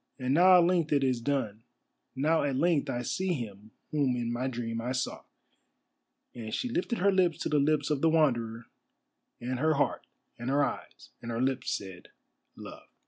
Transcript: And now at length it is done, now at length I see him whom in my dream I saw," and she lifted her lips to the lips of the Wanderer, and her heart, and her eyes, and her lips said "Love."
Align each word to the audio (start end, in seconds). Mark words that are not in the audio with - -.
And 0.17 0.33
now 0.33 0.57
at 0.57 0.63
length 0.63 0.91
it 0.91 1.03
is 1.03 1.21
done, 1.21 1.61
now 2.15 2.41
at 2.41 2.55
length 2.55 2.89
I 2.89 3.03
see 3.03 3.33
him 3.33 3.69
whom 3.91 4.15
in 4.15 4.33
my 4.33 4.47
dream 4.47 4.81
I 4.81 4.93
saw," 4.93 5.25
and 6.33 6.51
she 6.51 6.69
lifted 6.69 6.97
her 6.97 7.11
lips 7.11 7.37
to 7.41 7.49
the 7.49 7.59
lips 7.59 7.91
of 7.91 8.01
the 8.01 8.09
Wanderer, 8.09 8.65
and 9.39 9.59
her 9.59 9.75
heart, 9.75 10.07
and 10.39 10.49
her 10.49 10.65
eyes, 10.65 11.11
and 11.21 11.29
her 11.29 11.39
lips 11.39 11.69
said 11.77 12.07
"Love." 12.55 12.87